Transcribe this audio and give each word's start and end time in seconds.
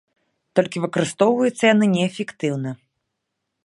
Толькі 0.59 0.81
выкарыстоўваюцца 0.85 1.63
яны 1.73 1.85
неэфектыўна. 1.95 2.71